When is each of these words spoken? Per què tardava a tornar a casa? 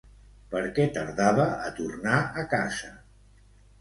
Per 0.53 0.61
què 0.77 0.85
tardava 0.95 1.45
a 1.67 1.69
tornar 1.81 2.17
a 2.45 2.47
casa? 2.55 2.91